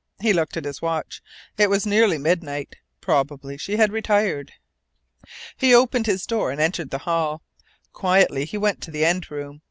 He 0.19 0.33
looked 0.33 0.57
at 0.57 0.65
his 0.65 0.81
watch. 0.81 1.21
It 1.59 1.69
was 1.69 1.85
nearly 1.85 2.17
midnight. 2.17 2.75
Probably 3.01 3.55
she 3.55 3.77
had 3.77 3.91
retired. 3.91 4.51
He 5.57 5.75
opened 5.75 6.07
his 6.07 6.25
door 6.25 6.49
and 6.49 6.59
entered 6.59 6.89
the 6.89 6.97
hall. 7.05 7.43
Quietly 7.93 8.45
he 8.45 8.57
went 8.57 8.81
to 8.81 8.89
the 8.89 9.05
end 9.05 9.29
room. 9.29 9.59